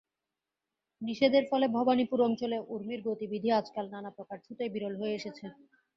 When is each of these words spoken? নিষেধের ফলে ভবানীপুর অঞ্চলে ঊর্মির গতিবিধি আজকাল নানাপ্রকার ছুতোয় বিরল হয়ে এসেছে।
নিষেধের 1.01 1.43
ফলে 1.51 1.65
ভবানীপুর 1.75 2.19
অঞ্চলে 2.27 2.57
ঊর্মির 2.69 3.01
গতিবিধি 3.07 3.49
আজকাল 3.59 3.85
নানাপ্রকার 3.93 4.37
ছুতোয় 4.45 4.71
বিরল 4.73 4.93
হয়ে 4.99 5.17
এসেছে। 5.19 5.45